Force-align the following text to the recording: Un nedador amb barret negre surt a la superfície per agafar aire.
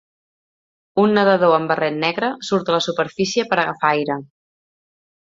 Un 1.01 1.11
nedador 1.17 1.53
amb 1.57 1.71
barret 1.71 1.99
negre 2.05 2.29
surt 2.47 2.71
a 2.71 2.75
la 2.77 2.79
superfície 2.87 3.47
per 3.53 3.61
agafar 3.65 3.93
aire. 3.99 4.17